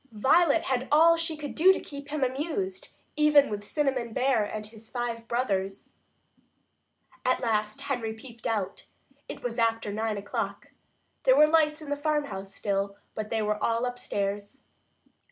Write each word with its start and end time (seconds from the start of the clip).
Violet 0.11 0.63
had 0.63 0.87
all 0.91 1.15
she 1.15 1.37
could 1.37 1.53
do 1.53 1.71
to 1.71 1.79
keep 1.79 2.07
him 2.09 2.23
amused, 2.23 2.95
even 3.15 3.51
with 3.51 3.63
Cinnamon 3.63 4.13
Bear 4.13 4.43
and 4.43 4.65
his 4.65 4.89
five 4.89 5.27
brothers. 5.27 5.93
At 7.23 7.39
last 7.39 7.81
Henry 7.81 8.11
peeped 8.13 8.47
out. 8.47 8.87
It 9.29 9.43
was 9.43 9.59
after 9.59 9.93
nine 9.93 10.17
o'clock. 10.17 10.71
There 11.21 11.35
were 11.37 11.45
lights 11.45 11.83
in 11.83 11.91
the 11.91 11.95
farmhouse 11.95 12.51
still, 12.51 12.97
but 13.13 13.29
they 13.29 13.43
were 13.43 13.63
all 13.63 13.85
upstairs. 13.85 14.63